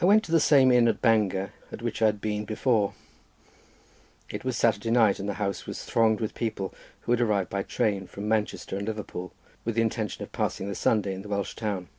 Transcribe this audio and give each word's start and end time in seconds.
I 0.00 0.06
went 0.06 0.24
to 0.24 0.32
the 0.32 0.40
same 0.40 0.72
inn 0.72 0.88
at 0.88 1.02
Bangor 1.02 1.52
at 1.70 1.82
which 1.82 2.00
I 2.00 2.06
had 2.06 2.22
been 2.22 2.46
before. 2.46 2.94
It 4.30 4.42
was 4.42 4.56
Saturday 4.56 4.90
night 4.90 5.18
and 5.18 5.28
the 5.28 5.34
house 5.34 5.66
was 5.66 5.84
thronged 5.84 6.18
with 6.18 6.32
people, 6.34 6.72
who 7.02 7.12
had 7.12 7.20
arrived 7.20 7.50
by 7.50 7.62
train 7.62 8.06
from 8.06 8.26
Manchester 8.26 8.74
and 8.78 8.88
Liverpool, 8.88 9.34
with 9.66 9.74
the 9.74 9.82
intention 9.82 10.22
of 10.22 10.32
passing 10.32 10.66
the 10.66 10.74
Sunday 10.74 11.12
in 11.12 11.20
the 11.20 11.28
Welsh 11.28 11.54
town. 11.54 11.90